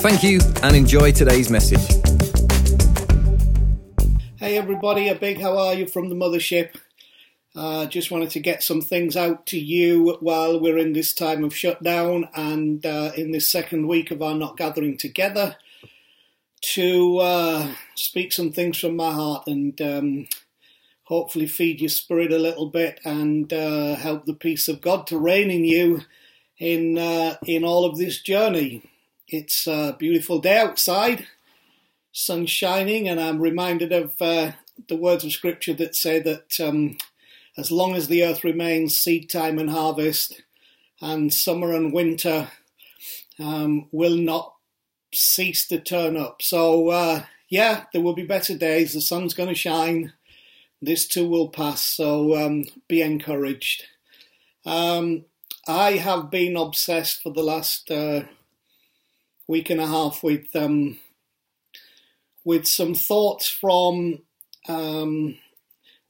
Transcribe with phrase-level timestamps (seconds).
[0.00, 1.80] Thank you and enjoy today's message.
[4.36, 6.76] Hey everybody, a big how are you from the mothership.
[7.56, 11.42] Uh, just wanted to get some things out to you while we're in this time
[11.42, 15.56] of shutdown and uh, in this second week of our not gathering together
[16.60, 20.28] to uh, speak some things from my heart and um,
[21.06, 25.18] hopefully feed your spirit a little bit and uh, help the peace of God to
[25.18, 26.02] reign in you
[26.56, 28.84] in uh, in all of this journey.
[29.30, 31.26] It's a beautiful day outside,
[32.12, 34.52] sun shining, and I'm reminded of uh,
[34.88, 36.96] the words of scripture that say that um,
[37.58, 40.40] as long as the earth remains, seed time and harvest,
[41.02, 42.48] and summer and winter
[43.38, 44.54] um, will not
[45.12, 46.40] cease to turn up.
[46.40, 48.94] So, uh, yeah, there will be better days.
[48.94, 50.14] The sun's going to shine.
[50.80, 51.82] This too will pass.
[51.82, 53.84] So, um, be encouraged.
[54.64, 55.26] Um,
[55.66, 58.22] I have been obsessed for the last uh,
[59.48, 61.00] week and a half with um,
[62.44, 64.22] with some thoughts from
[64.68, 65.38] um,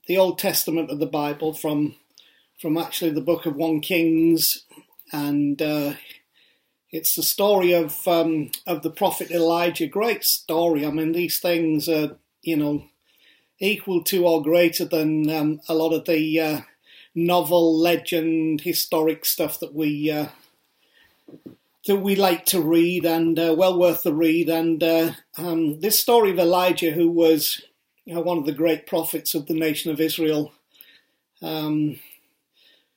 [0.07, 1.95] the Old Testament of the Bible, from
[2.61, 4.65] from actually the Book of One Kings,
[5.11, 5.93] and uh,
[6.91, 9.87] it's the story of um, of the prophet Elijah.
[9.87, 10.85] Great story.
[10.85, 12.85] I mean, these things are you know
[13.59, 16.61] equal to or greater than um, a lot of the uh,
[17.15, 20.27] novel, legend, historic stuff that we uh,
[21.87, 24.49] that we like to read and uh, well worth the read.
[24.49, 27.61] And uh, um, this story of Elijah, who was
[28.05, 30.51] you know, one of the great prophets of the nation of Israel,
[31.41, 31.99] um,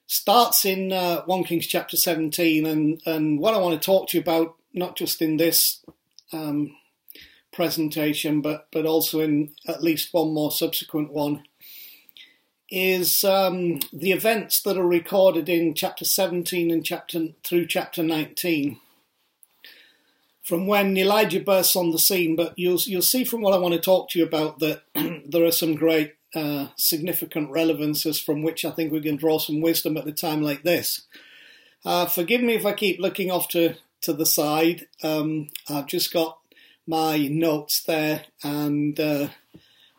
[0.07, 2.67] starts in uh, 1 Kings chapter 17.
[2.67, 5.85] And, and what I want to talk to you about, not just in this
[6.33, 6.77] um,
[7.53, 11.45] presentation, but, but also in at least one more subsequent one,
[12.69, 18.81] is um, the events that are recorded in chapter 17 and chapter through chapter 19
[20.43, 22.37] from when Elijah bursts on the scene.
[22.37, 24.83] But you'll you'll see from what I want to talk to you about that
[25.27, 29.61] there are some great uh, significant relevances from which I think we can draw some
[29.61, 31.03] wisdom at a time like this.
[31.85, 34.89] Uh, forgive me if I keep looking off to to the side.
[35.03, 36.39] Um, I've just got
[36.87, 39.29] my notes there, and uh,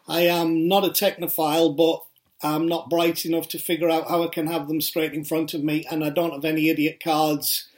[0.07, 2.03] I am not a technophile, but
[2.45, 5.53] I'm not bright enough to figure out how I can have them straight in front
[5.53, 7.69] of me, and I don't have any idiot cards,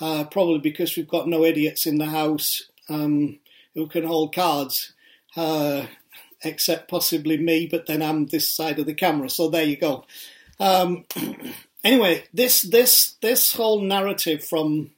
[0.00, 3.38] uh, probably because we've got no idiots in the house um,
[3.74, 4.92] who can hold cards,
[5.36, 5.86] uh,
[6.42, 10.04] except possibly me, but then I'm this side of the camera, so there you go.
[10.60, 11.04] Um,
[11.84, 14.90] anyway, this this this whole narrative from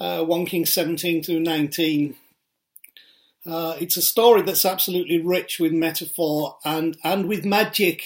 [0.00, 2.16] uh, 1 King 17 to 19
[3.44, 8.04] uh, it's a story that's absolutely rich with metaphor and, and with magic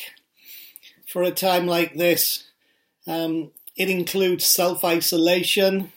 [1.07, 2.45] for a time like this.
[3.07, 5.93] Um, it includes self isolation,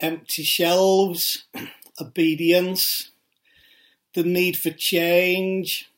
[0.00, 1.44] empty shelves,
[2.00, 3.10] obedience,
[4.14, 5.90] the need for change,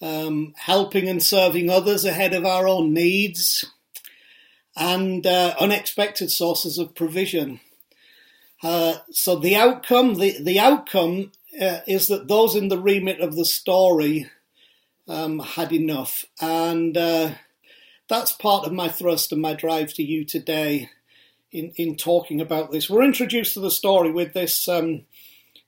[0.00, 3.64] um, helping and serving others ahead of our own needs,
[4.76, 7.60] and uh, unexpected sources of provision.
[8.62, 13.34] Uh, so the outcome, the, the outcome uh, is that those in the remit of
[13.34, 14.30] the story
[15.08, 17.32] um, had enough, and uh,
[18.08, 20.90] that's part of my thrust and my drive to you today
[21.52, 22.90] in, in talking about this.
[22.90, 25.04] We're introduced to the story with this um,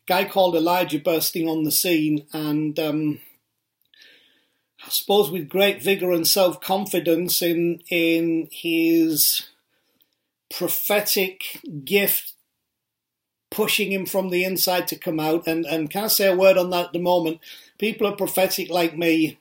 [0.07, 3.21] guy called Elijah bursting on the scene, and um,
[4.85, 9.47] I suppose with great vigor and self confidence in in his
[10.53, 12.33] prophetic gift
[13.51, 15.47] pushing him from the inside to come out.
[15.47, 17.41] And and can I say a word on that at the moment?
[17.79, 19.39] People are prophetic like me.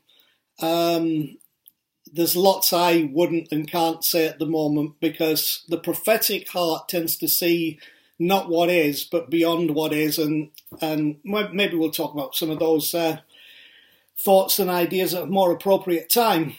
[0.62, 1.39] Um,
[2.14, 7.18] there's lots I wouldn't and can't say at the moment because the prophetic heart tends
[7.18, 7.80] to see
[8.20, 10.52] not what is, but beyond what is, and
[10.82, 13.20] and maybe we'll talk about some of those uh,
[14.18, 16.56] thoughts and ideas at a more appropriate time.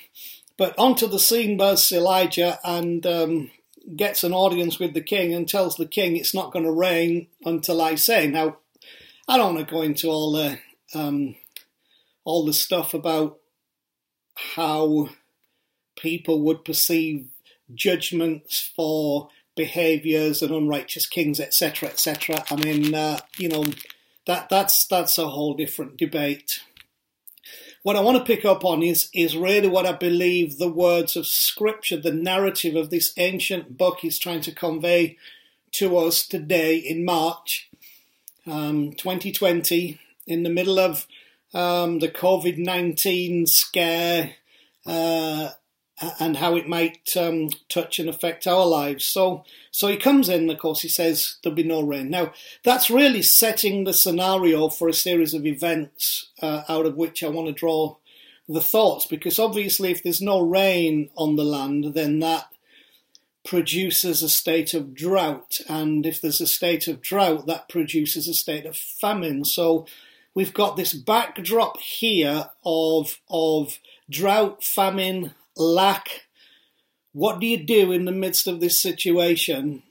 [0.57, 3.51] But onto the scene bursts Elijah and um,
[3.97, 7.29] gets an audience with the king and tells the king it's not going to rain
[7.45, 8.27] until I say.
[8.27, 8.59] Now,
[9.29, 10.59] I don't want to go into all the
[10.95, 11.37] um,
[12.25, 13.39] all the stuff about
[14.57, 15.11] how
[15.97, 17.29] people would perceive
[17.75, 22.45] judgments for behaviours and unrighteous kings, etc., etc.
[22.51, 23.65] I mean, uh, you know,
[24.27, 26.61] that that's that's a whole different debate.
[27.83, 31.17] What I want to pick up on is is really what I believe the words
[31.17, 35.17] of Scripture, the narrative of this ancient book, is trying to convey
[35.73, 37.71] to us today in March
[38.47, 41.07] um, 2020, in the middle of
[41.55, 44.33] um, the COVID 19 scare.
[44.87, 45.51] Uh,
[46.19, 49.05] and how it might um, touch and affect our lives.
[49.05, 50.49] So, so he comes in.
[50.49, 52.11] Of course, he says there'll be no rain.
[52.11, 52.33] Now,
[52.65, 57.29] that's really setting the scenario for a series of events uh, out of which I
[57.29, 57.97] want to draw
[58.49, 59.07] the thoughts.
[59.07, 62.47] Because obviously, if there's no rain on the land, then that
[63.45, 68.35] produces a state of drought, and if there's a state of drought, that produces a
[68.35, 69.45] state of famine.
[69.45, 69.87] So,
[70.35, 73.79] we've got this backdrop here of of
[74.11, 76.27] drought, famine lack.
[77.13, 79.83] What do you do in the midst of this situation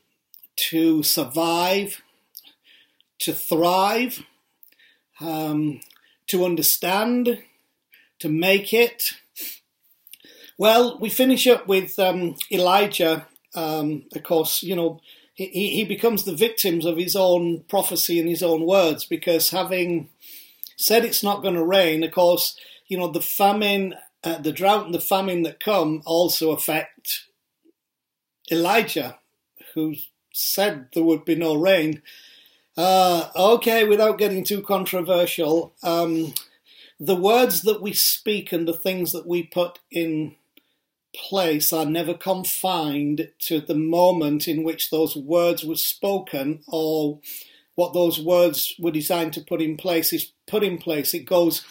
[0.56, 2.02] to survive,
[3.20, 4.24] to thrive,
[5.22, 5.82] um,
[6.28, 7.44] to understand,
[8.20, 9.12] to make it?
[10.58, 13.28] Well, we finish up with um, Elijah.
[13.56, 15.02] Um, of course, you know,
[15.34, 20.10] he, he becomes the victims of his own prophecy and his own words because having
[20.76, 22.58] said it's not going to rain, of course,
[22.88, 27.26] you know, the famine uh, the drought and the famine that come also affect
[28.52, 29.20] Elijah,
[29.74, 29.96] who
[30.34, 32.02] said there would be no rain.
[32.78, 36.34] Uh, okay, without getting too controversial, um,
[37.00, 40.36] the words that we speak and the things that we put in
[41.14, 47.20] place are never confined to the moment in which those words were spoken or
[47.76, 51.14] what those words were designed to put in place is put in place.
[51.14, 51.66] It goes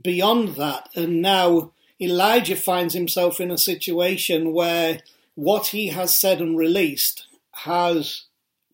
[0.00, 0.88] beyond that.
[0.94, 5.00] And now Elijah finds himself in a situation where
[5.34, 8.24] what he has said and released has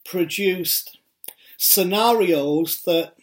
[0.05, 0.99] produced
[1.57, 3.15] scenarios that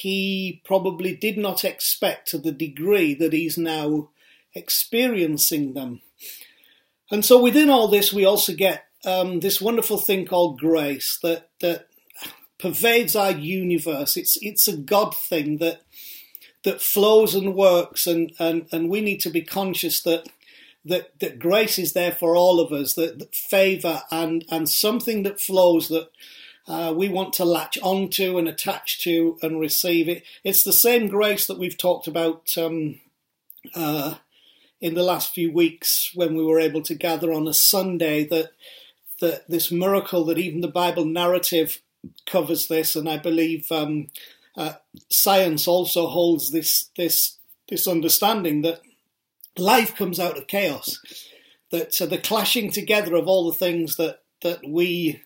[0.00, 4.10] he probably did not expect to the degree that he's now
[4.54, 6.00] experiencing them.
[7.10, 11.50] And so within all this, we also get um, this wonderful thing called grace that,
[11.60, 11.88] that
[12.58, 14.16] pervades our universe.
[14.16, 15.82] It's, it's a God thing that
[16.64, 20.28] that flows and works, and, and, and we need to be conscious that
[20.86, 25.22] that, that grace is there for all of us, that, that favour and, and something
[25.22, 26.10] that flows that
[26.66, 30.22] uh, we want to latch onto and attach to and receive it.
[30.42, 33.00] It's the same grace that we've talked about um,
[33.74, 34.16] uh,
[34.80, 38.24] in the last few weeks when we were able to gather on a Sunday.
[38.24, 38.52] That
[39.20, 41.80] that this miracle that even the Bible narrative
[42.26, 44.08] covers this, and I believe um,
[44.56, 44.74] uh,
[45.10, 48.80] science also holds this this this understanding that
[49.56, 51.00] life comes out of chaos.
[51.70, 55.22] That uh, the clashing together of all the things that that we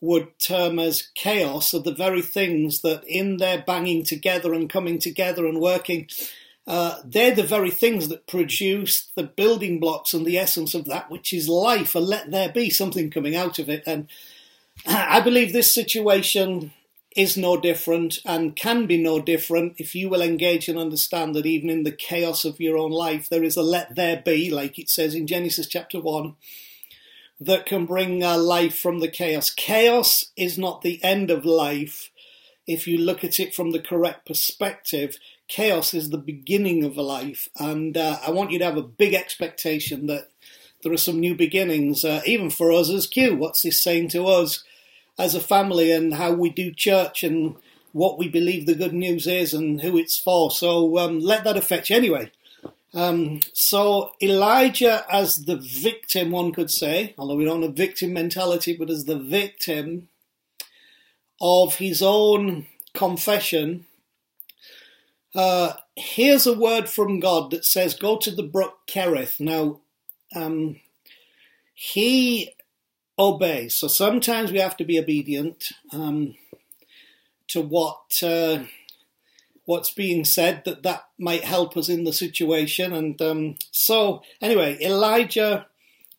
[0.00, 4.98] would term as chaos are the very things that, in their banging together and coming
[4.98, 6.08] together and working,
[6.66, 11.10] uh, they're the very things that produce the building blocks and the essence of that
[11.10, 11.94] which is life.
[11.94, 13.82] And let there be something coming out of it.
[13.86, 14.08] And
[14.86, 16.72] I believe this situation
[17.16, 21.46] is no different and can be no different if you will engage and understand that
[21.46, 24.78] even in the chaos of your own life, there is a let there be, like
[24.78, 26.36] it says in Genesis chapter 1,
[27.40, 29.50] that can bring uh, life from the chaos.
[29.50, 32.10] Chaos is not the end of life
[32.66, 35.18] if you look at it from the correct perspective.
[35.48, 38.82] Chaos is the beginning of a life, and uh, I want you to have a
[38.82, 40.28] big expectation that
[40.82, 43.34] there are some new beginnings, uh, even for us as Q.
[43.34, 44.62] What's this saying to us?
[45.20, 47.54] As a family and how we do church and
[47.92, 50.50] what we believe the good news is and who it's for.
[50.50, 52.30] So um, let that affect you anyway.
[52.94, 58.74] Um, so Elijah, as the victim, one could say, although we don't have victim mentality,
[58.74, 60.08] but as the victim
[61.38, 63.86] of his own confession,
[65.34, 69.80] uh, here's a word from God that says, "Go to the brook Kerith." Now,
[70.34, 70.80] um,
[71.74, 72.54] he
[73.20, 73.68] obey.
[73.68, 76.34] So sometimes we have to be obedient um,
[77.48, 78.64] to what uh,
[79.66, 80.62] what's being said.
[80.64, 82.92] That that might help us in the situation.
[82.92, 85.66] And um, so anyway, Elijah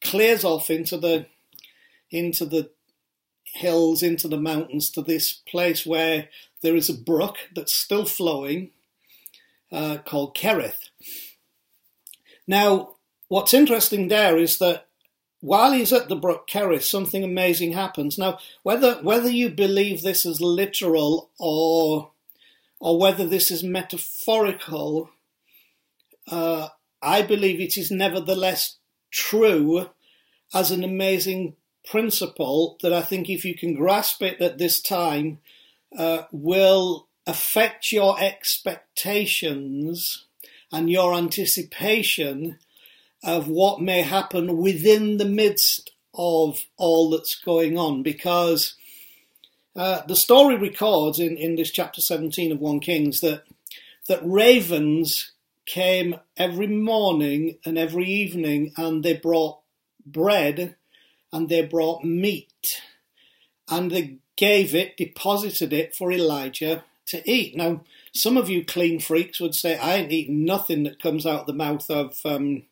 [0.01, 1.25] clears off into the
[2.11, 2.69] into the
[3.53, 6.29] hills, into the mountains, to this place where
[6.61, 8.69] there is a brook that's still flowing,
[9.71, 10.89] uh, called Kerith.
[12.47, 12.95] Now,
[13.27, 14.87] what's interesting there is that
[15.41, 18.17] while he's at the brook Kerith, something amazing happens.
[18.17, 22.11] Now, whether whether you believe this is literal or
[22.79, 25.09] or whether this is metaphorical,
[26.27, 26.69] uh,
[27.01, 28.77] I believe it is nevertheless
[29.09, 29.89] true
[30.53, 31.55] as an amazing
[31.85, 35.39] principle that I think if you can grasp it at this time,
[35.97, 40.25] uh, will affect your expectations
[40.71, 42.59] and your anticipation
[43.23, 48.03] of what may happen within the midst of all that's going on.
[48.03, 48.75] Because
[49.75, 53.43] uh, the story records in, in this chapter 17 of 1 Kings that,
[54.07, 55.31] that ravens
[55.65, 59.59] came every morning and every evening and they brought
[60.05, 60.75] bread
[61.31, 62.81] and they brought meat
[63.69, 67.55] and they gave it, deposited it for Elijah to eat.
[67.55, 71.47] Now, some of you clean freaks would say, I ain't eating nothing that comes out
[71.47, 72.63] the mouth of um,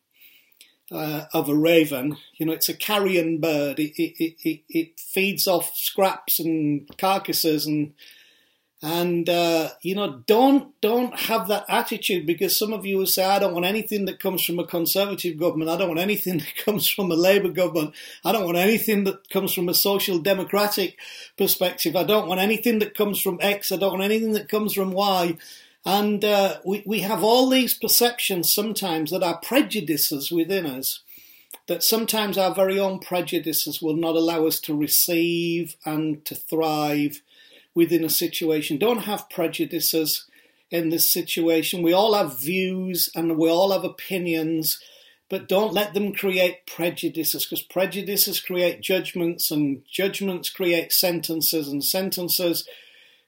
[0.91, 2.17] uh, of a raven.
[2.37, 3.79] You know, it's a carrion bird.
[3.79, 7.93] It, it, it, it feeds off scraps and carcasses and
[8.81, 13.25] and uh, you know, don't don't have that attitude because some of you will say,
[13.25, 15.69] "I don't want anything that comes from a conservative government.
[15.69, 17.93] I don't want anything that comes from a Labour government.
[18.23, 20.97] I don't want anything that comes from a social democratic
[21.37, 21.97] perspective.
[21.97, 23.71] I don't want anything that comes from X.
[23.73, 25.37] I don't want anything that comes from Y."
[25.89, 30.99] And uh, we we have all these perceptions sometimes that are prejudices within us.
[31.67, 37.23] That sometimes our very own prejudices will not allow us to receive and to thrive
[37.73, 38.77] within a situation.
[38.77, 40.27] Don't have prejudices
[40.69, 41.81] in this situation.
[41.81, 44.79] We all have views and we all have opinions,
[45.27, 51.83] but don't let them create prejudices because prejudices create judgments and judgments create sentences and
[51.83, 52.67] sentences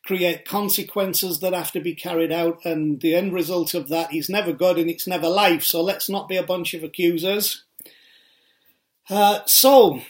[0.06, 4.30] create consequences that have to be carried out and the end result of that is
[4.30, 5.64] never good and it's never life.
[5.64, 7.64] So let's not be a bunch of accusers.
[9.10, 10.02] Uh, so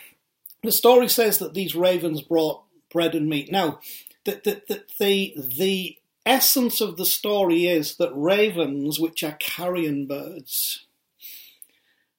[0.64, 3.52] the story says that these ravens brought bread and meat.
[3.52, 3.80] Now,
[4.26, 10.86] the, the, the, the essence of the story is that ravens, which are carrion birds,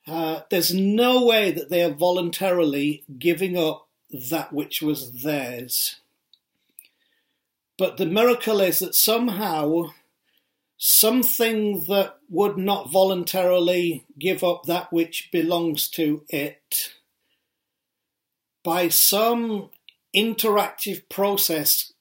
[0.07, 6.01] uh, there's no way that they are voluntarily giving up that which was theirs.
[7.83, 9.91] But the miracle is that somehow
[10.77, 16.93] something that would not voluntarily give up that which belongs to it,
[18.63, 19.71] by some
[20.15, 21.93] interactive process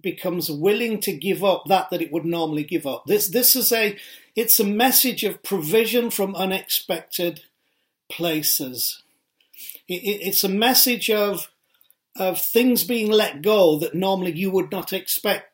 [0.00, 3.04] becomes willing to give up that that it would normally give up.
[3.04, 3.94] This this is a
[4.34, 7.42] it's a message of provision from unexpected
[8.08, 9.02] places.
[9.86, 11.50] It, it's a message of
[12.18, 15.52] of things being let go that normally you would not expect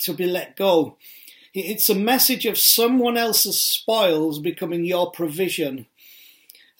[0.00, 0.96] to be let go.
[1.54, 5.86] It's a message of someone else's spoils becoming your provision.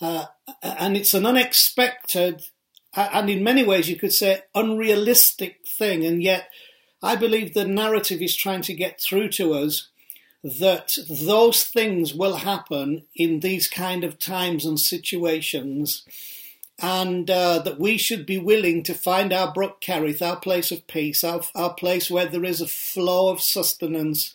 [0.00, 0.26] Uh,
[0.62, 2.44] and it's an unexpected
[2.94, 6.49] and in many ways you could say unrealistic thing and yet
[7.02, 9.88] I believe the narrative is trying to get through to us
[10.42, 16.04] that those things will happen in these kind of times and situations,
[16.82, 20.87] and uh, that we should be willing to find our brook Kerith, our place of
[20.87, 24.34] peace, our, our place where there is a flow of sustenance,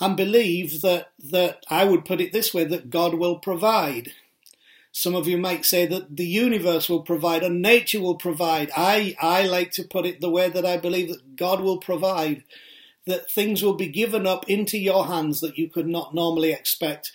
[0.00, 4.12] and believe that, that I would put it this way that God will provide.
[4.92, 8.70] Some of you might say that the universe will provide and nature will provide.
[8.76, 12.44] I, I like to put it the way that I believe that God will provide,
[13.06, 17.10] that things will be given up into your hands that you could not normally expect.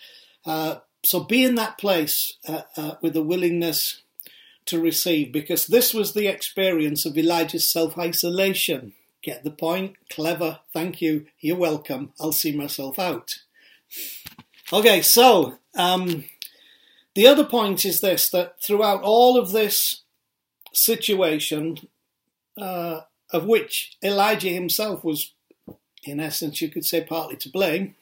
[0.45, 4.01] Uh, so be in that place uh, uh, with a willingness
[4.69, 8.93] to receive, because this was the experience of Elijah's self isolation.
[9.21, 9.95] Get the point?
[10.09, 10.59] Clever.
[10.73, 11.25] Thank you.
[11.39, 12.13] You're welcome.
[12.19, 13.39] I'll see myself out.
[14.71, 16.25] Okay, so um,
[17.15, 20.03] the other point is this that throughout all of this
[20.73, 21.77] situation,
[22.57, 25.33] uh, of which Elijah himself was,
[26.03, 27.95] in essence, you could say, partly to blame,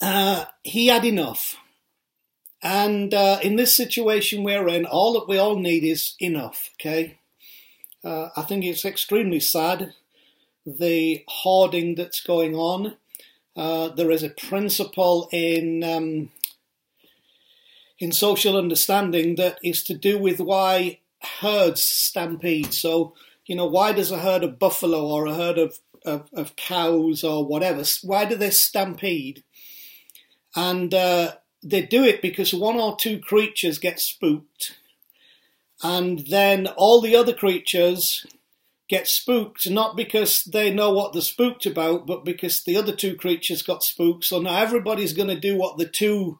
[0.00, 1.56] uh, he had enough.
[2.62, 7.18] And uh, in this situation we're in, all that we all need is enough, okay?
[8.04, 9.94] Uh, I think it's extremely sad,
[10.64, 12.96] the hoarding that's going on.
[13.56, 16.30] Uh, there is a principle in um,
[17.98, 20.98] in social understanding that is to do with why
[21.40, 22.74] herds stampede.
[22.74, 23.14] So,
[23.46, 27.22] you know, why does a herd of buffalo or a herd of, of, of cows
[27.22, 29.44] or whatever, why do they stampede?
[30.56, 34.78] And uh, they do it because one or two creatures get spooked.
[35.82, 38.26] And then all the other creatures
[38.88, 43.16] get spooked, not because they know what they're spooked about, but because the other two
[43.16, 44.24] creatures got spooked.
[44.24, 46.38] So now everybody's going to do what the two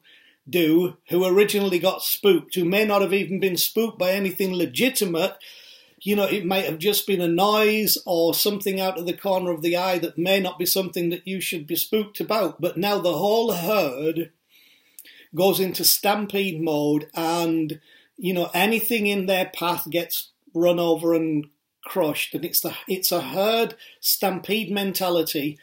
[0.49, 5.37] do who originally got spooked, who may not have even been spooked by anything legitimate.
[6.01, 9.53] You know, it might have just been a noise or something out of the corner
[9.53, 12.61] of the eye that may not be something that you should be spooked about.
[12.61, 14.33] But now the whole herd
[15.35, 17.81] goes into stampede mode and
[18.17, 21.49] you know, anything in their path gets run over and
[21.85, 25.59] crushed, and it's the it's a herd stampede mentality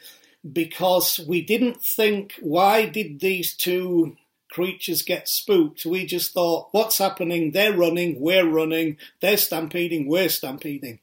[0.51, 4.17] because we didn't think why did these two
[4.51, 5.85] creatures get spooked.
[5.85, 7.51] We just thought, what's happening?
[7.51, 10.99] They're running, we're running, they're stampeding, we're stampeding.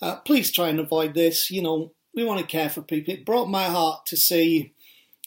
[0.00, 1.50] Uh, please try and avoid this.
[1.50, 3.12] You know, we want to care for people.
[3.12, 4.72] It broke my heart to see,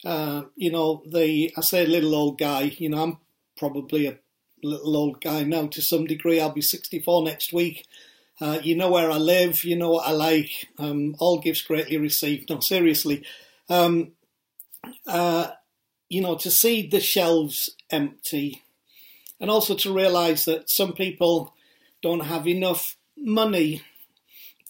[0.06, 3.18] uh, you know, the, I say little old guy, you know, I'm
[3.58, 4.18] probably a
[4.64, 6.40] little old guy now to some degree.
[6.40, 7.86] I'll be 64 next week.
[8.42, 10.70] Uh, you know where I live, you know what I like.
[10.78, 12.50] Um, all gifts greatly received.
[12.50, 13.24] No, seriously.
[13.68, 14.14] Um,
[15.06, 15.52] uh,
[16.08, 18.64] you know, to see the shelves empty
[19.40, 21.54] and also to realise that some people
[22.02, 23.82] don't have enough money,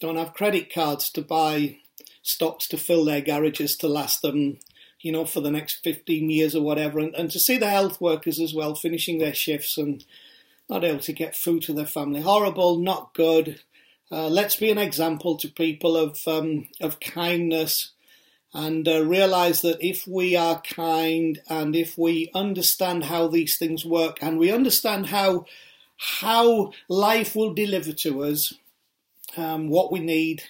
[0.00, 1.78] don't have credit cards to buy
[2.22, 4.58] stocks to fill their garages to last them,
[5.00, 6.98] you know, for the next 15 years or whatever.
[6.98, 10.04] And, and to see the health workers as well finishing their shifts and
[10.68, 12.20] not able to get food to their family.
[12.20, 13.60] Horrible, not good.
[14.12, 17.92] Uh, let's be an example to people of um, of kindness
[18.52, 23.84] and uh, realize that if we are kind and if we understand how these things
[23.84, 25.44] work and we understand how
[25.96, 28.54] how life will deliver to us
[29.36, 30.42] um, what we need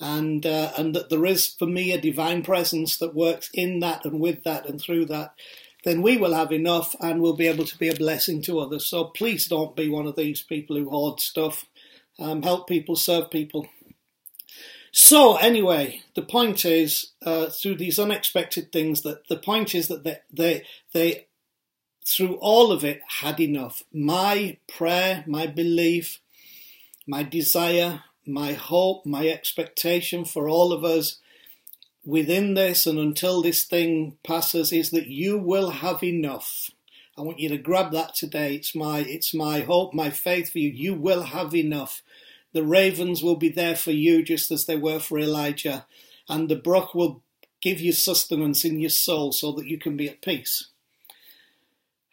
[0.00, 4.04] and uh, and that there is for me a divine presence that works in that
[4.04, 5.34] and with that and through that
[5.84, 8.86] then we will have enough and we'll be able to be a blessing to others.
[8.86, 11.64] So please don't be one of these people who hoard stuff.
[12.18, 13.66] Um, help people serve people.
[14.92, 20.04] So anyway, the point is uh, through these unexpected things that the point is that
[20.04, 21.26] they, they they
[22.06, 23.84] through all of it had enough.
[23.92, 26.20] My prayer, my belief,
[27.06, 31.18] my desire, my hope, my expectation for all of us
[32.04, 36.70] within this and until this thing passes is that you will have enough.
[37.16, 38.54] I want you to grab that today.
[38.54, 40.70] It's my it's my hope, my faith for you.
[40.70, 42.02] You will have enough.
[42.52, 45.86] The ravens will be there for you just as they were for Elijah,
[46.28, 47.22] and the brook will
[47.60, 50.68] give you sustenance in your soul so that you can be at peace.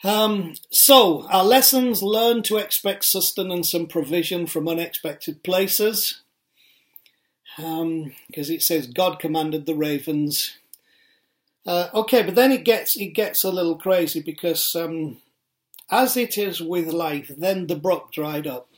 [0.04, 6.22] Um, so, our lessons learn to expect sustenance and provision from unexpected places.
[7.56, 10.58] Because um, it says God commanded the ravens.
[11.66, 15.18] Uh, okay, but then it gets it gets a little crazy because um,
[15.90, 18.70] as it is with life, then the brook dried up.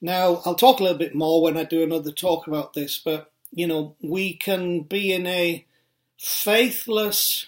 [0.00, 3.30] Now, I'll talk a little bit more when I do another talk about this, but
[3.52, 5.64] you know, we can be in a
[6.18, 7.46] faithless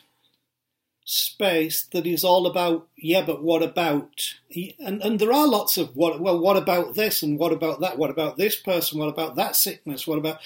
[1.37, 4.35] space that is all about, yeah, but what about?
[4.81, 7.99] And, and there are lots of what, well, what about this and what about that?
[7.99, 8.99] What about this person?
[8.99, 10.07] What about that sickness?
[10.07, 10.41] What about,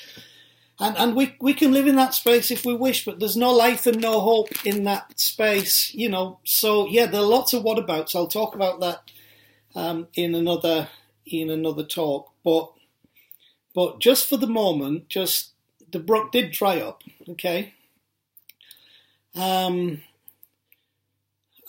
[0.81, 3.53] and, and we, we can live in that space if we wish, but there's no
[3.53, 6.41] life and no hope in that space, you know.
[6.43, 8.17] So, yeah, there are lots of what abouts.
[8.17, 9.11] I'll talk about that
[9.77, 10.89] um, in another
[11.25, 12.33] in another talk.
[12.43, 12.73] But
[13.77, 15.51] but just for the moment, just
[15.93, 17.03] the brook did dry up.
[17.29, 17.75] Okay.
[19.37, 20.03] Um,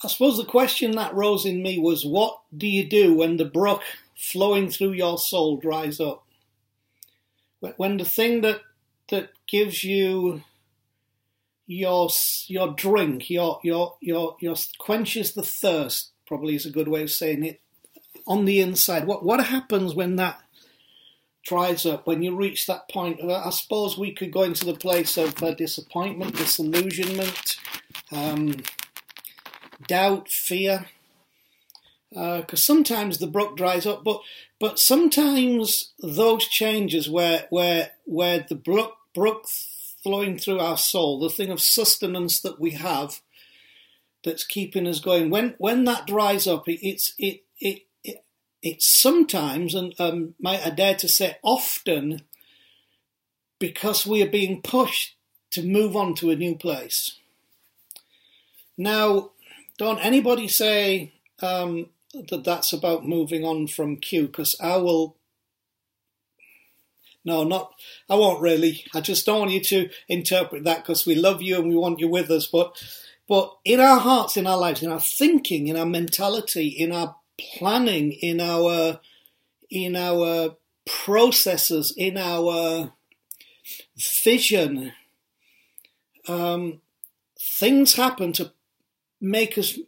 [0.04, 3.44] I suppose the question that rose in me was, what do you do when the
[3.44, 3.82] brook
[4.16, 6.24] flowing through your soul dries up?
[7.76, 8.60] When the thing that
[9.10, 10.42] that gives you
[11.66, 12.08] your
[12.48, 17.10] your drink, your your your your quenches the thirst, probably is a good way of
[17.10, 17.60] saying it,
[18.26, 19.06] on the inside.
[19.06, 20.42] What what happens when that
[21.44, 22.06] dries up?
[22.06, 25.54] When you reach that point, I suppose we could go into the place of uh,
[25.54, 27.58] disappointment, disillusionment,
[28.10, 28.56] um,
[29.86, 30.86] doubt, fear.
[32.10, 34.20] Because uh, sometimes the brook dries up, but
[34.60, 39.46] but sometimes those changes where where where the brook brook
[40.02, 43.22] flowing through our soul, the thing of sustenance that we have,
[44.24, 45.30] that's keeping us going.
[45.30, 47.86] When when that dries up, it, it's it it
[48.62, 52.22] it's sometimes, and um, might I dare to say often,
[53.58, 55.16] because we are being pushed
[55.50, 57.16] to move on to a new place.
[58.78, 59.30] Now,
[59.78, 61.88] don't anybody say um,
[62.30, 65.16] that that's about moving on from Q, because I will.
[67.24, 67.72] No, not.
[68.08, 68.84] I won't really.
[68.94, 72.00] I just don't want you to interpret that because we love you and we want
[72.00, 72.46] you with us.
[72.46, 72.82] But,
[73.28, 77.14] but in our hearts, in our lives, in our thinking, in our mentality, in our
[77.38, 79.00] planning, in our
[79.70, 82.92] in our processes, in our
[83.96, 84.92] vision.
[86.28, 86.80] Um,
[87.38, 88.52] things happen to
[89.22, 89.78] make us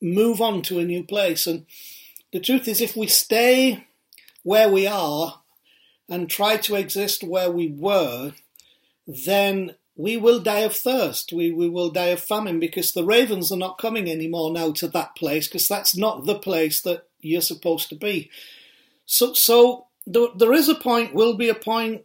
[0.00, 1.46] move on to a new place.
[1.46, 1.66] And
[2.32, 3.86] the truth is, if we stay
[4.42, 5.40] where we are
[6.08, 8.34] and try to exist where we were,
[9.06, 11.32] then we will die of thirst.
[11.32, 14.88] We, we will die of famine because the ravens are not coming anymore now to
[14.88, 18.30] that place because that's not the place that you're supposed to be.
[19.06, 22.02] So, so there, there is a point, will be a point.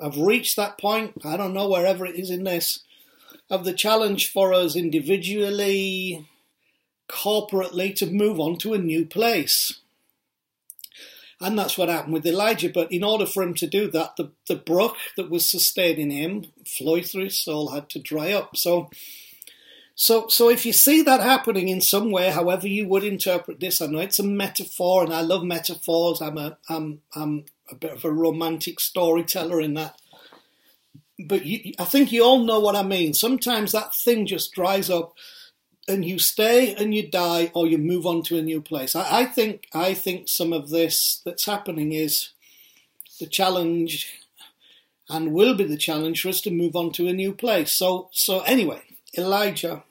[0.00, 1.12] I've reached that point.
[1.24, 2.80] I don't know wherever it is in this
[3.54, 6.26] of the challenge for us individually,
[7.08, 9.80] corporately, to move on to a new place.
[11.40, 12.70] And that's what happened with Elijah.
[12.70, 16.46] But in order for him to do that, the, the brook that was sustaining him,
[16.66, 18.56] flowing through his soul, had to dry up.
[18.56, 18.90] So,
[19.94, 23.80] so, so if you see that happening in some way, however you would interpret this,
[23.80, 26.20] I know it's a metaphor, and I love metaphors.
[26.20, 30.00] I'm a, I'm, I'm a bit of a romantic storyteller in that.
[31.18, 33.14] But you, I think you all know what I mean.
[33.14, 35.14] Sometimes that thing just dries up
[35.86, 38.96] and you stay and you die or you move on to a new place.
[38.96, 42.30] I, I think I think some of this that's happening is
[43.20, 44.20] the challenge
[45.08, 47.72] and will be the challenge for us to move on to a new place.
[47.72, 48.82] So so anyway,
[49.16, 49.84] Elijah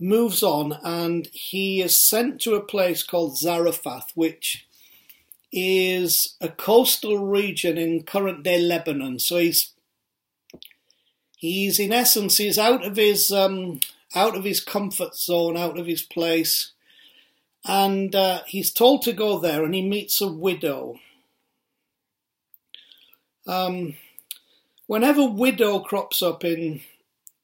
[0.00, 4.66] moves on and he is sent to a place called Zarephath, which
[5.52, 9.18] is a coastal region in current day Lebanon.
[9.18, 9.72] So he's
[11.36, 13.80] he's in essence he's out of his um,
[14.14, 16.72] out of his comfort zone, out of his place.
[17.64, 21.00] And uh, he's told to go there, and he meets a widow.
[23.46, 23.94] Um,
[24.86, 26.80] whenever widow crops up in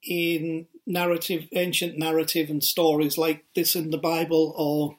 [0.02, 4.96] in narrative, ancient narrative and stories like this in the Bible or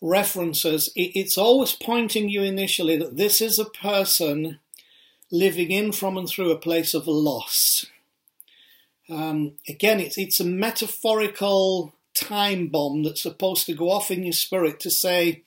[0.00, 4.58] references, it's always pointing you initially that this is a person
[5.30, 7.86] living in from and through a place of loss.
[9.08, 14.32] Um, again, it's it's a metaphorical time bomb that's supposed to go off in your
[14.32, 15.42] spirit to say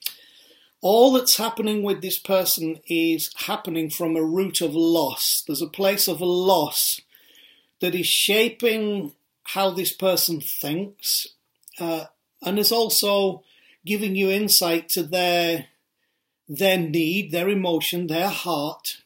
[0.80, 5.42] all that's happening with this person is happening from a root of loss.
[5.46, 7.00] There's a place of loss
[7.80, 9.12] that is shaping
[9.44, 11.28] how this person thinks,
[11.80, 12.06] uh,
[12.42, 13.42] and is also
[13.84, 15.66] giving you insight to their
[16.46, 18.98] their need, their emotion, their heart.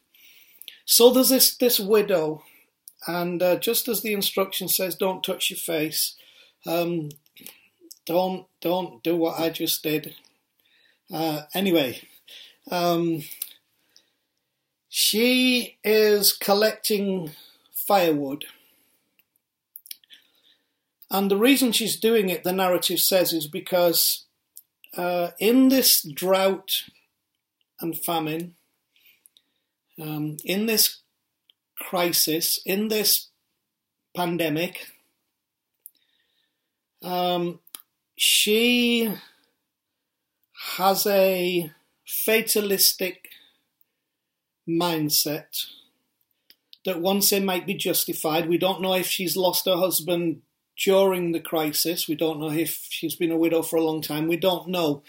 [0.85, 2.43] So there's this this widow
[3.07, 6.15] and uh, just as the instruction says, don't touch your face,
[6.65, 7.09] um,
[8.05, 10.15] don't don't do what I just did.
[11.11, 12.01] Uh, anyway,
[12.69, 13.23] um,
[14.89, 17.31] she is collecting
[17.73, 18.45] firewood.
[21.11, 24.25] And the reason she's doing it, the narrative says, is because
[24.95, 26.83] uh, in this drought
[27.79, 28.55] and famine,
[30.01, 30.99] um, in this
[31.79, 33.27] crisis, in this
[34.15, 34.87] pandemic,
[37.01, 37.59] um,
[38.15, 39.13] she
[40.77, 41.71] has a
[42.05, 43.29] fatalistic
[44.67, 45.65] mindset
[46.85, 50.41] that once it might be justified, we don't know if she's lost her husband
[50.83, 52.07] during the crisis.
[52.07, 54.27] We don't know if she's been a widow for a long time.
[54.27, 55.03] We don't know.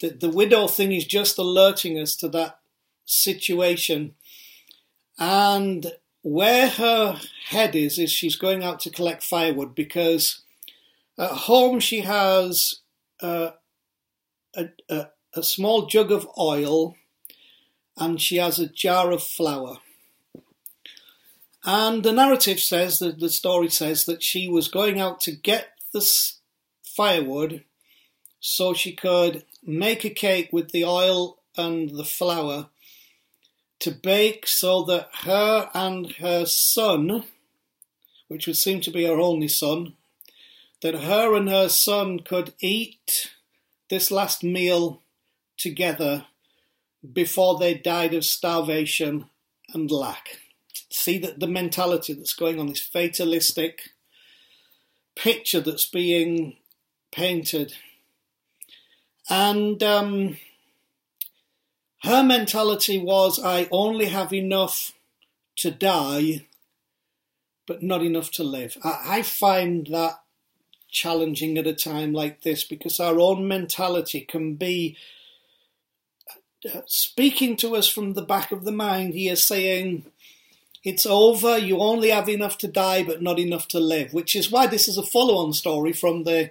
[0.00, 2.58] The, the widow thing is just alerting us to that
[3.04, 4.14] situation
[5.18, 10.42] and where her head is, is she's going out to collect firewood because
[11.18, 12.80] at home she has
[13.20, 13.50] uh,
[14.54, 16.96] a, a, a small jug of oil
[17.96, 19.78] and she has a jar of flour.
[21.64, 25.68] And the narrative says that the story says that she was going out to get
[25.92, 26.40] this
[26.82, 27.64] firewood
[28.40, 32.68] so she could make a cake with the oil and the flour
[33.78, 37.24] to bake so that her and her son,
[38.28, 39.94] which would seem to be her only son,
[40.82, 43.32] that her and her son could eat
[43.88, 45.02] this last meal
[45.56, 46.26] together
[47.12, 49.26] before they died of starvation
[49.72, 50.38] and lack.
[50.90, 53.90] See that the mentality that's going on, this fatalistic
[55.14, 56.56] picture that's being
[57.10, 57.74] painted.
[59.28, 60.38] And um,
[62.02, 64.92] her mentality was I only have enough
[65.56, 66.46] to die,
[67.66, 68.76] but not enough to live.
[68.82, 70.22] I, I find that
[70.90, 74.96] challenging at a time like this because our own mentality can be
[76.72, 80.04] uh, speaking to us from the back of the mind here saying,
[80.84, 84.50] it's over, you only have enough to die but not enough to live, which is
[84.50, 86.50] why this is a follow on story from the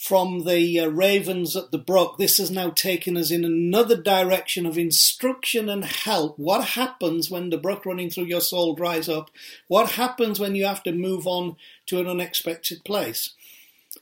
[0.00, 4.64] from the uh, ravens at the brook, this has now taken us in another direction
[4.64, 6.38] of instruction and help.
[6.38, 9.30] What happens when the brook running through your soul dries up?
[9.68, 13.34] What happens when you have to move on to an unexpected place?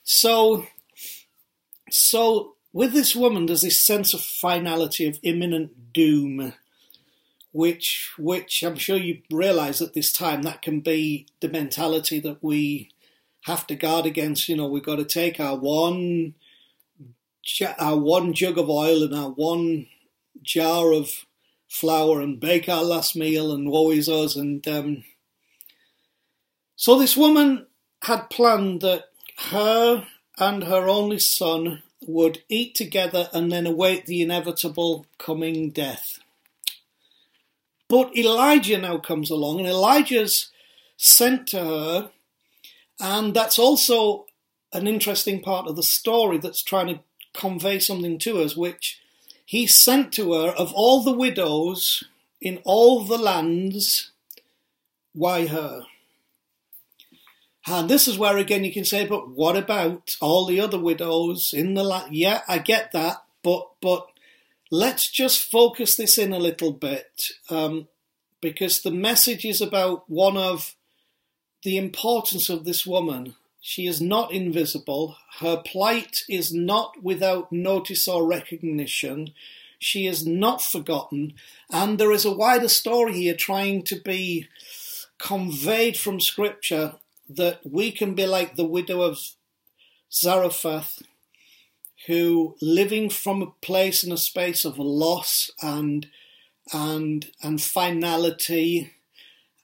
[0.05, 0.67] So,
[1.91, 6.55] so with this woman, there's this sense of finality, of imminent doom,
[7.53, 12.43] which, which I'm sure you realise at this time that can be the mentality that
[12.43, 12.91] we
[13.43, 14.49] have to guard against.
[14.49, 16.35] You know, we've got to take our one
[17.79, 19.87] our one jug of oil and our one
[20.43, 21.25] jar of
[21.67, 24.37] flour and bake our last meal and woe is us.
[24.37, 25.05] And um,
[26.77, 27.67] so this woman
[28.03, 29.05] had planned that
[29.51, 30.07] her
[30.39, 36.21] and her only son would eat together and then await the inevitable coming death.
[37.89, 40.51] But Elijah now comes along, and Elijah's
[40.97, 42.11] sent to her,
[43.01, 44.27] and that's also
[44.73, 47.01] an interesting part of the story that's trying to
[47.33, 49.01] convey something to us, which
[49.45, 52.05] he sent to her of all the widows
[52.41, 54.11] in all the lands,
[55.15, 55.85] why her?
[57.67, 61.53] And this is where again you can say, but what about all the other widows
[61.53, 62.15] in the land?
[62.15, 64.08] Yeah, I get that, but but
[64.71, 67.89] let's just focus this in a little bit um,
[68.41, 70.75] because the message is about one of
[71.63, 73.35] the importance of this woman.
[73.61, 75.17] She is not invisible.
[75.41, 79.33] Her plight is not without notice or recognition.
[79.79, 81.35] She is not forgotten.
[81.71, 84.49] And there is a wider story here trying to be
[85.19, 86.95] conveyed from Scripture
[87.29, 89.19] that we can be like the widow of
[90.13, 91.03] Zarephath,
[92.09, 96.09] who living from a place and a space of loss and
[96.73, 98.93] and and finality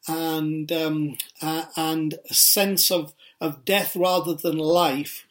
[0.07, 5.26] and um, uh, and a sense of of death rather than life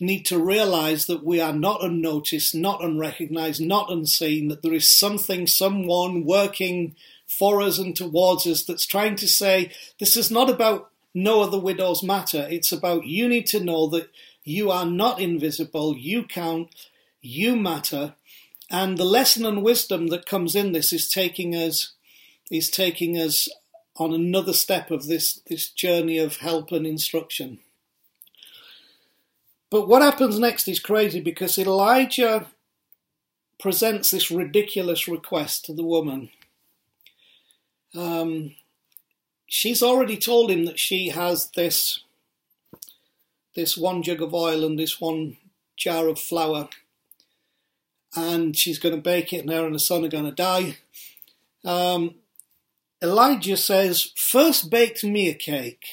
[0.00, 4.88] need to realize that we are not unnoticed, not unrecognized, not unseen, that there is
[4.88, 6.94] something, someone working
[7.26, 11.58] for us and towards us that's trying to say this is not about no other
[11.58, 12.46] widows matter.
[12.50, 14.10] It's about you need to know that
[14.48, 16.74] you are not invisible, you count,
[17.20, 18.14] you matter.
[18.70, 21.92] And the lesson and wisdom that comes in this is taking us
[22.50, 23.48] is taking us
[23.96, 27.58] on another step of this, this journey of help and instruction.
[29.70, 32.46] But what happens next is crazy because Elijah
[33.60, 36.30] presents this ridiculous request to the woman.
[37.94, 38.54] Um,
[39.46, 42.00] she's already told him that she has this
[43.54, 45.36] this one jug of oil and this one
[45.76, 46.68] jar of flour,
[48.14, 50.78] and she's going to bake it, and her and her son are going to die.
[51.64, 52.16] Um,
[53.02, 55.86] Elijah says, First bake me a cake,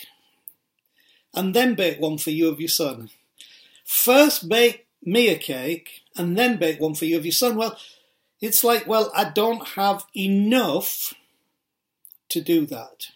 [1.33, 3.09] and then bake one for you of your son.
[3.83, 7.55] First bake me a cake, and then bake one for you of your son.
[7.55, 7.77] Well,
[8.41, 11.13] it's like, well, I don't have enough
[12.29, 13.07] to do that.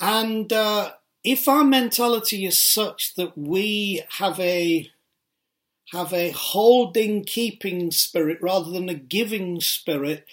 [0.00, 0.92] And uh,
[1.24, 4.90] if our mentality is such that we have a
[5.92, 10.26] have a holding, keeping spirit rather than a giving spirit,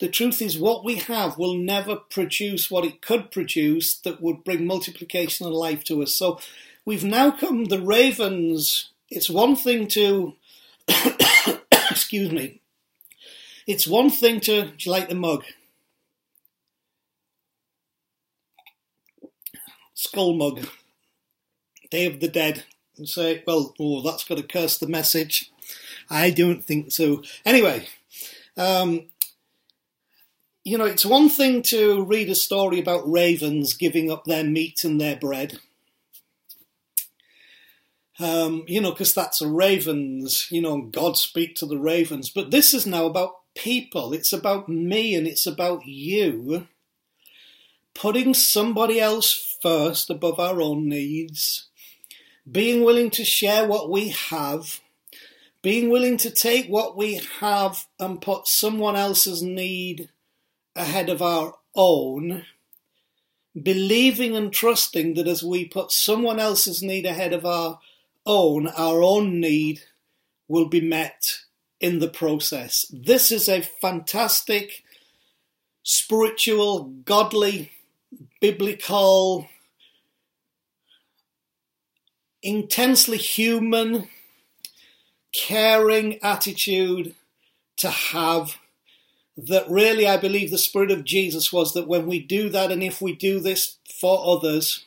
[0.00, 4.42] the truth is what we have will never produce what it could produce that would
[4.42, 6.14] bring multiplication and life to us.
[6.14, 6.40] So
[6.86, 8.90] we've now come the ravens.
[9.10, 10.34] It's one thing to
[11.90, 12.60] excuse me.
[13.66, 15.44] It's one thing to do you like the mug?
[20.02, 20.66] Skull mug,
[21.90, 22.64] Day of the Dead,
[22.98, 25.52] and say, well, oh, that's got to curse the message.
[26.10, 27.22] I don't think so.
[27.44, 27.86] Anyway,
[28.56, 29.06] um,
[30.64, 34.82] you know, it's one thing to read a story about ravens giving up their meat
[34.82, 35.60] and their bread.
[38.18, 42.28] Um, you know, because that's a ravens, you know, God speak to the ravens.
[42.28, 44.12] But this is now about people.
[44.12, 46.66] It's about me and it's about you
[47.94, 51.68] putting somebody else first above our own needs,
[52.50, 54.80] being willing to share what we have,
[55.62, 60.08] being willing to take what we have and put someone else's need
[60.74, 62.44] ahead of our own,
[63.60, 67.78] believing and trusting that as we put someone else's need ahead of our
[68.26, 69.80] own, our own need
[70.48, 71.38] will be met
[71.80, 72.86] in the process.
[72.90, 74.82] This is a fantastic,
[75.82, 77.72] spiritual, godly
[78.42, 79.48] biblical,
[82.42, 84.08] intensely human,
[85.32, 87.14] caring attitude
[87.76, 88.58] to have
[89.36, 92.82] that really I believe the spirit of Jesus was that when we do that and
[92.82, 94.84] if we do this for others,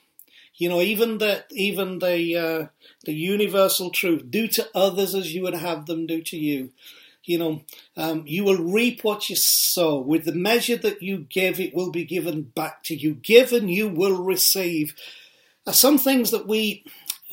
[0.56, 2.68] you know, even the even the uh,
[3.06, 6.72] the universal truth, do to others as you would have them do to you
[7.26, 7.62] you know,
[7.98, 10.00] um, you will reap what you sow.
[10.00, 13.16] With the measure that you give, it will be given back to you.
[13.16, 14.96] Give and you will receive.
[15.68, 16.86] Are some things that we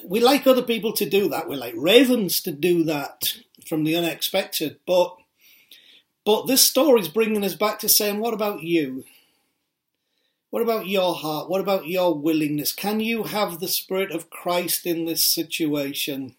[0.04, 1.48] we like other people to do that.
[1.48, 4.78] We like ravens to do that from the unexpected.
[4.86, 5.16] But
[6.24, 9.04] but this story is bringing us back to saying, what about you?
[10.50, 11.48] What about your heart?
[11.48, 12.72] What about your willingness?
[12.72, 16.36] Can you have the Spirit of Christ in this situation?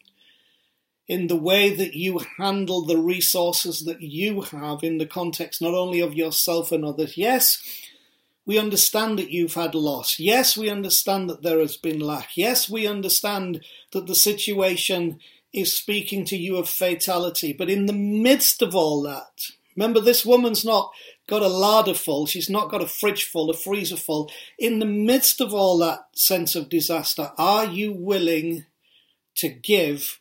[1.07, 5.73] In the way that you handle the resources that you have in the context not
[5.73, 7.17] only of yourself and others.
[7.17, 7.61] Yes,
[8.45, 10.19] we understand that you've had loss.
[10.19, 12.35] Yes, we understand that there has been lack.
[12.35, 15.19] Yes, we understand that the situation
[15.53, 17.53] is speaking to you of fatality.
[17.53, 19.43] But in the midst of all that,
[19.75, 20.91] remember this woman's not
[21.27, 24.31] got a larder full, she's not got a fridge full, a freezer full.
[24.59, 28.65] In the midst of all that sense of disaster, are you willing
[29.35, 30.19] to give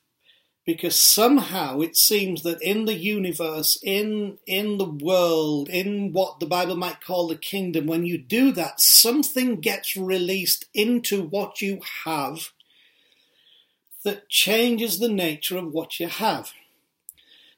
[0.65, 6.47] because somehow it seems that in the universe, in in the world, in what the
[6.47, 11.81] Bible might call the kingdom, when you do that, something gets released into what you
[12.05, 12.51] have
[14.05, 16.53] that changes the nature of what you have.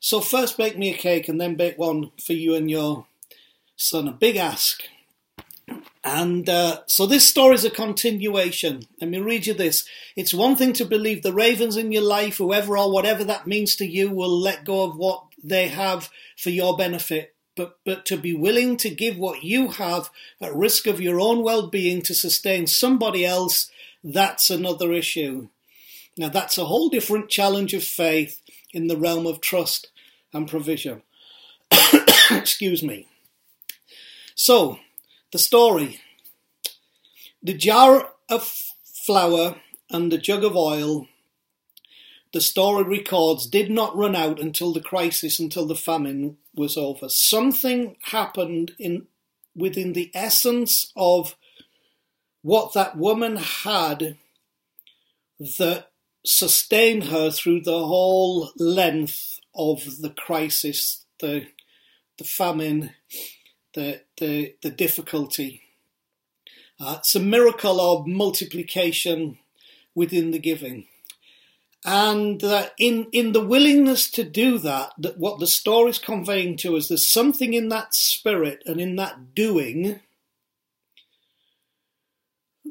[0.00, 3.06] So first bake me a cake and then bake one for you and your
[3.76, 4.08] son.
[4.08, 4.82] A big ask.
[6.04, 8.82] And uh, so this story is a continuation.
[9.00, 9.88] Let me read you this.
[10.16, 13.74] It's one thing to believe the ravens in your life, whoever or whatever that means
[13.76, 17.34] to you, will let go of what they have for your benefit.
[17.56, 20.10] But, but to be willing to give what you have
[20.42, 23.70] at risk of your own well being to sustain somebody else,
[24.02, 25.48] that's another issue.
[26.18, 28.42] Now, that's a whole different challenge of faith
[28.74, 29.88] in the realm of trust
[30.34, 31.02] and provision.
[32.30, 33.08] Excuse me.
[34.34, 34.80] So,
[35.34, 35.98] the story.
[37.42, 38.72] The jar of
[39.04, 39.56] flour
[39.90, 41.08] and the jug of oil,
[42.32, 47.08] the story records, did not run out until the crisis, until the famine was over.
[47.08, 49.08] Something happened in
[49.56, 51.34] within the essence of
[52.42, 54.16] what that woman had
[55.58, 55.90] that
[56.24, 61.48] sustained her through the whole length of the crisis, the
[62.18, 62.94] the famine,
[63.74, 65.62] the, the, the difficulty.
[66.80, 69.38] Uh, it's a miracle of multiplication
[69.94, 70.86] within the giving.
[71.84, 76.56] And uh, in, in the willingness to do that, that, what the story is conveying
[76.58, 80.00] to us, there's something in that spirit and in that doing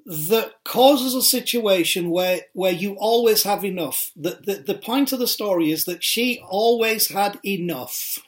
[0.05, 4.11] that causes a situation where, where you always have enough.
[4.15, 8.19] The, the, the point of the story is that she always had enough.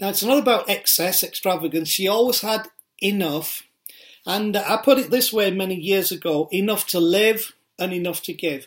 [0.00, 1.88] Now, it's not about excess, extravagance.
[1.88, 2.68] She always had
[3.02, 3.62] enough.
[4.26, 8.32] And I put it this way many years ago enough to live and enough to
[8.32, 8.66] give.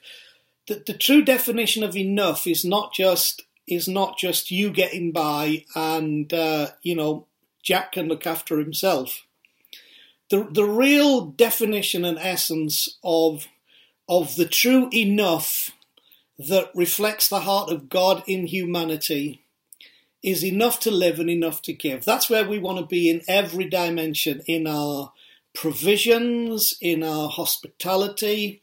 [0.67, 5.63] The, the true definition of enough is not just is not just you getting by
[5.75, 7.27] and uh, you know
[7.61, 9.25] Jack can look after himself.
[10.29, 13.47] The the real definition and essence of
[14.07, 15.71] of the true enough
[16.37, 19.43] that reflects the heart of God in humanity
[20.21, 22.05] is enough to live and enough to give.
[22.05, 25.13] That's where we want to be in every dimension in our
[25.53, 28.61] provisions, in our hospitality,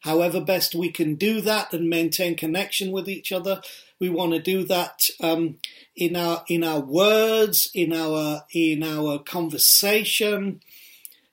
[0.00, 3.60] however best we can do that and maintain connection with each other.
[3.98, 5.58] We want to do that um,
[5.94, 10.60] in our in our words, in our in our conversation,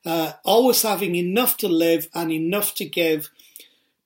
[0.06, 3.30] uh, always having enough to live and enough to give.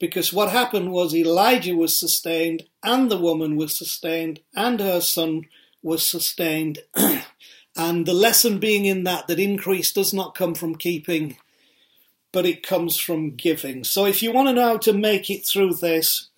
[0.01, 5.47] Because what happened was Elijah was sustained, and the woman was sustained, and her son
[5.89, 6.81] was sustained.
[7.77, 11.39] and the lesson being in that, that increase does not come from keeping,
[12.31, 13.83] but it comes from giving.
[13.85, 16.29] So if you want to know how to make it through this,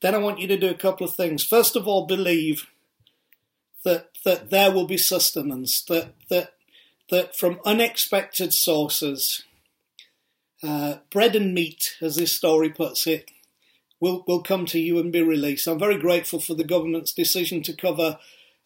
[0.00, 1.44] then I want you to do a couple of things.
[1.44, 2.66] First of all, believe
[3.84, 6.54] that that there will be sustenance, that that
[7.10, 9.44] that from unexpected sources,
[10.62, 13.30] uh, bread and meat, as this story puts it,
[14.00, 15.68] will will come to you and be released.
[15.68, 18.18] I'm very grateful for the government's decision to cover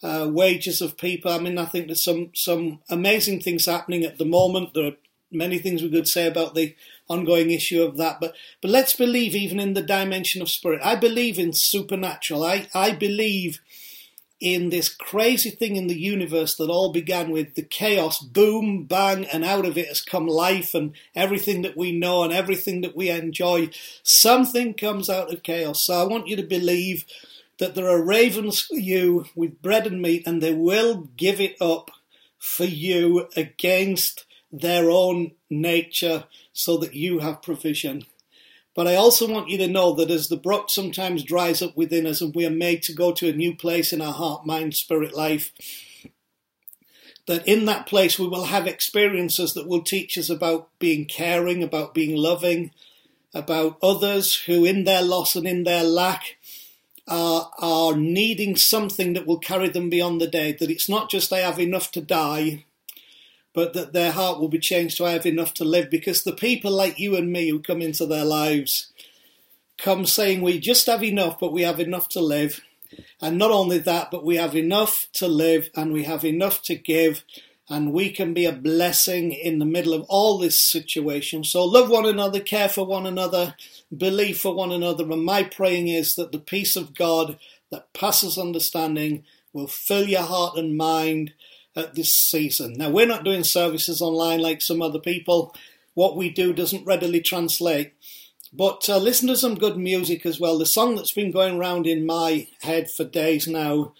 [0.02, 1.30] uh, wages of people.
[1.30, 4.74] I mean, I think there's some some amazing things happening at the moment.
[4.74, 4.96] There are
[5.30, 6.74] many things we could say about the
[7.08, 10.80] ongoing issue of that, but but let's believe even in the dimension of spirit.
[10.82, 12.44] I believe in supernatural.
[12.44, 13.60] I I believe
[14.38, 19.24] in this crazy thing in the universe that all began with the chaos, boom, bang,
[19.24, 22.94] and out of it has come life and everything that we know and everything that
[22.94, 23.70] we enjoy.
[24.02, 25.82] Something comes out of chaos.
[25.82, 27.06] So I want you to believe
[27.58, 31.56] that there are ravens for you with bread and meat, and they will give it
[31.60, 31.90] up
[32.38, 38.04] for you against their own nature so that you have provision.
[38.74, 42.06] But I also want you to know that as the brook sometimes dries up within
[42.06, 44.74] us and we are made to go to a new place in our heart, mind,
[44.74, 45.50] spirit life,
[47.26, 51.62] that in that place we will have experiences that will teach us about being caring,
[51.62, 52.70] about being loving,
[53.34, 56.36] about others who in their loss and in their lack
[57.08, 60.52] are, are needing something that will carry them beyond the day.
[60.52, 62.64] That it's not just I have enough to die,
[63.54, 65.90] but that their heart will be changed to I have enough to live.
[65.90, 68.92] Because the people like you and me who come into their lives,
[69.78, 72.60] come saying we just have enough, but we have enough to live.
[73.20, 76.74] And not only that, but we have enough to live and we have enough to
[76.74, 77.24] give
[77.68, 81.42] and we can be a blessing in the middle of all this situation.
[81.42, 83.54] So love one another, care for one another,
[83.94, 85.10] believe for one another.
[85.10, 87.38] And my praying is that the peace of God
[87.70, 91.32] that passes understanding will fill your heart and mind
[91.74, 92.74] at this season.
[92.74, 95.54] Now, we're not doing services online like some other people.
[95.94, 97.92] What we do doesn't readily translate.
[98.52, 100.58] But uh, listen to some good music as well.
[100.58, 103.92] The song that's been going around in my head for days now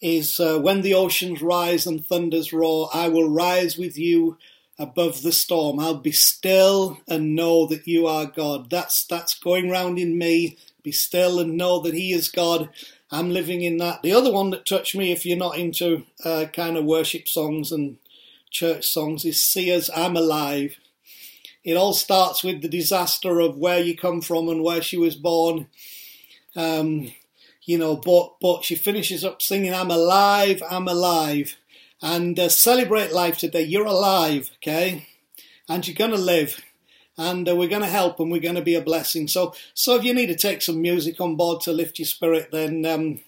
[0.00, 4.38] is uh, When the Oceans Rise and Thunders Roar, I will rise with you
[4.78, 5.78] above the storm.
[5.78, 8.70] I'll be still and know that you are God.
[8.70, 10.56] That's, that's going round in me.
[10.82, 12.68] Be still and know that He is God.
[13.10, 14.02] I'm living in that.
[14.02, 17.70] The other one that touched me, if you're not into uh, kind of worship songs
[17.70, 17.98] and
[18.50, 20.76] church songs, is Sia's I'm Alive.
[21.62, 25.14] It all starts with the disaster of where you come from and where she was
[25.14, 25.68] born.
[26.56, 27.12] Um,
[27.64, 31.56] you know, but but she finishes up singing, "I'm alive, I'm alive,"
[32.02, 33.62] and uh, celebrate life today.
[33.62, 35.06] You're alive, okay,
[35.68, 36.60] and you're gonna live,
[37.16, 39.28] and uh, we're gonna help, and we're gonna be a blessing.
[39.28, 42.50] So, so if you need to take some music on board to lift your spirit,
[42.50, 43.20] then um,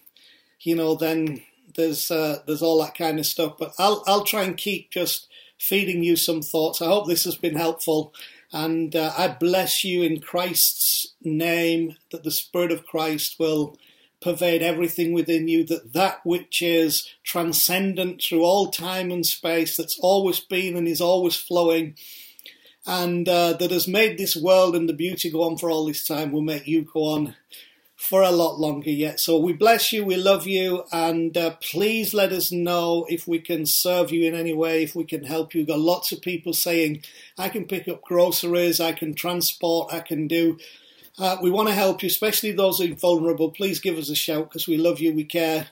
[0.60, 1.42] you know, then
[1.76, 3.56] there's uh, there's all that kind of stuff.
[3.58, 6.82] But I'll I'll try and keep just feeding you some thoughts.
[6.82, 8.12] I hope this has been helpful.
[8.52, 13.76] And uh, I bless you in Christ's name that the Spirit of Christ will
[14.24, 19.98] pervade everything within you, that that which is transcendent through all time and space, that's
[20.00, 21.94] always been and is always flowing,
[22.86, 26.06] and uh, that has made this world and the beauty go on for all this
[26.06, 27.36] time, will make you go on
[27.96, 29.20] for a lot longer yet.
[29.20, 33.38] So we bless you, we love you, and uh, please let us know if we
[33.38, 35.60] can serve you in any way, if we can help you.
[35.60, 37.02] We've got lots of people saying,
[37.38, 40.58] I can pick up groceries, I can transport, I can do
[41.18, 43.50] uh, we want to help you, especially those who are vulnerable.
[43.50, 45.68] Please give us a shout because we love you, we care.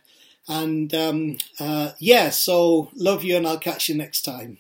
[0.49, 4.59] And um, uh, yeah, so love you, and I'll catch you next time.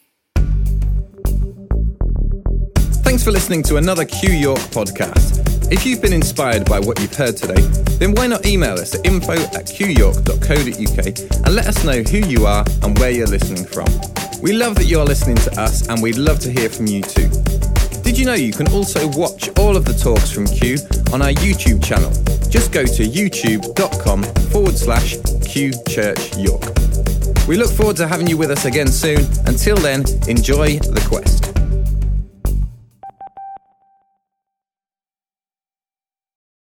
[3.05, 5.41] Thanks for listening to another Q York podcast.
[5.73, 7.61] If you've been inspired by what you've heard today,
[7.99, 11.07] then why not email us at info at qyork.co.uk
[11.47, 13.87] and let us know who you are and where you're listening from.
[14.43, 17.31] We love that you're listening to us and we'd love to hear from you too.
[18.03, 20.77] Did you know you can also watch all of the talks from Q
[21.13, 22.11] on our YouTube channel?
[22.51, 26.63] Just go to youtube.com forward slash Q Church York.
[27.49, 29.27] We look forward to having you with us again soon.
[29.47, 31.52] Until then, enjoy the quest.